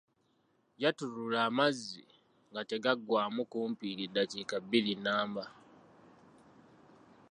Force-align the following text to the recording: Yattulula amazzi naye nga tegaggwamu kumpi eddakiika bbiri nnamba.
Yattulula 0.83 1.37
amazzi 1.49 2.01
naye 2.05 2.49
nga 2.49 2.61
tegaggwamu 2.69 3.41
kumpi 3.51 3.87
eddakiika 4.05 4.55
bbiri 4.63 4.93
nnamba. 4.97 5.43